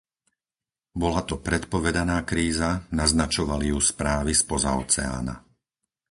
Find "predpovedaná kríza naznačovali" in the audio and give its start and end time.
1.47-3.65